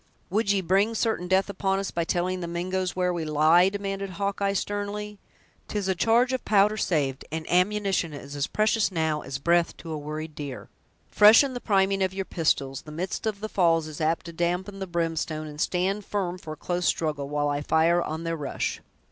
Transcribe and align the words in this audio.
"Would 0.31 0.51
ye 0.51 0.61
bring 0.61 0.95
certain 0.95 1.27
death 1.27 1.47
upon 1.47 1.77
us, 1.77 1.91
by 1.91 2.05
telling 2.05 2.39
the 2.39 2.47
Mingoes 2.47 2.95
where 2.95 3.13
we 3.13 3.23
lie?" 3.23 3.69
demanded 3.69 4.09
Hawkeye, 4.17 4.53
sternly; 4.53 5.19
"'Tis 5.67 5.87
a 5.87 5.93
charge 5.93 6.33
of 6.33 6.43
powder 6.43 6.75
saved, 6.75 7.23
and 7.31 7.47
ammunition 7.47 8.11
is 8.11 8.35
as 8.35 8.47
precious 8.47 8.91
now 8.91 9.21
as 9.21 9.37
breath 9.37 9.77
to 9.77 9.91
a 9.91 9.97
worried 9.99 10.33
deer! 10.33 10.69
Freshen 11.11 11.53
the 11.53 11.61
priming 11.61 12.01
of 12.01 12.15
your 12.15 12.25
pistols—the 12.25 12.91
midst 12.91 13.27
of 13.27 13.41
the 13.41 13.47
falls 13.47 13.85
is 13.85 14.01
apt 14.01 14.25
to 14.25 14.33
dampen 14.33 14.79
the 14.79 14.87
brimstone—and 14.87 15.61
stand 15.61 16.03
firm 16.03 16.39
for 16.39 16.53
a 16.53 16.57
close 16.57 16.87
struggle, 16.87 17.29
while 17.29 17.49
I 17.49 17.61
fire 17.61 18.01
on 18.01 18.23
their 18.23 18.35
rush." 18.35 18.81